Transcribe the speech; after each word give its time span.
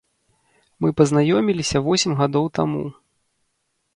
Мы 0.85 0.89
пазнаёміліся 1.01 1.77
восем 1.87 2.11
гадоў 2.21 2.45
таму. 2.61 2.83